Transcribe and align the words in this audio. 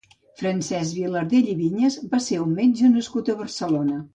Francesc 0.41 0.95
Vilardell 0.99 1.51
i 1.53 1.53
Viñas 1.61 1.99
va 2.15 2.23
ser 2.29 2.41
un 2.47 2.57
metge 2.61 2.91
nascut 2.95 3.31
a 3.35 3.41
Barcelona. 3.45 4.03